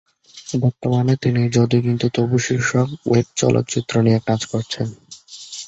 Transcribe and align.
বর্তমানে 0.61 1.13
তিনি 1.23 1.41
"যদি 1.49 1.77
কিন্তু 1.81 2.07
তবু" 2.15 2.35
শীর্ষক 2.39 2.87
ওয়েব 3.05 3.27
চলচ্চিত্র 3.35 3.93
নিয়ে 4.01 4.19
কাজ 4.27 4.41
করছেন। 4.51 4.87